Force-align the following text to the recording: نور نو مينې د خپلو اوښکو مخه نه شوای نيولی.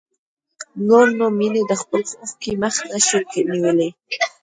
نور 0.87 1.07
نو 1.19 1.25
مينې 1.37 1.61
د 1.69 1.73
خپلو 1.81 2.07
اوښکو 2.21 2.51
مخه 2.61 2.83
نه 2.91 2.99
شوای 3.07 3.41
نيولی. 3.51 3.89